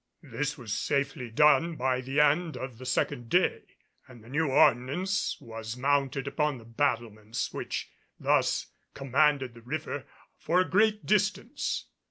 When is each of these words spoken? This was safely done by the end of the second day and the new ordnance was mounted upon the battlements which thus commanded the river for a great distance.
This 0.23 0.57
was 0.57 0.73
safely 0.73 1.29
done 1.29 1.75
by 1.75 2.01
the 2.01 2.19
end 2.19 2.57
of 2.57 2.79
the 2.79 2.87
second 2.87 3.29
day 3.29 3.65
and 4.07 4.23
the 4.23 4.29
new 4.29 4.47
ordnance 4.47 5.39
was 5.39 5.77
mounted 5.77 6.27
upon 6.27 6.57
the 6.57 6.65
battlements 6.65 7.53
which 7.53 7.87
thus 8.19 8.65
commanded 8.95 9.53
the 9.53 9.61
river 9.61 10.07
for 10.39 10.59
a 10.61 10.67
great 10.67 11.05
distance. 11.05 11.85